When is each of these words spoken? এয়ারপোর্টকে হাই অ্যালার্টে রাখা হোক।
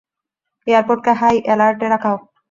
এয়ারপোর্টকে 0.67 1.11
হাই 1.21 1.35
অ্যালার্টে 1.45 1.87
রাখা 1.89 2.09
হোক। 2.13 2.21